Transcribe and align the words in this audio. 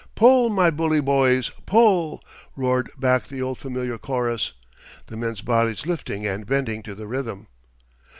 "'Pull, 0.15 0.49
my 0.49 0.71
bully 0.71 0.99
boys, 0.99 1.51
pull!'" 1.67 2.23
roared 2.55 2.89
back 2.99 3.27
the 3.27 3.39
old 3.39 3.59
familiar 3.59 3.99
chorus, 3.99 4.53
the 5.05 5.15
men's 5.15 5.41
bodies 5.41 5.85
lifting 5.85 6.25
and 6.25 6.47
bending 6.47 6.81
to 6.81 6.95
the 6.95 7.05
rhythm. 7.05 7.45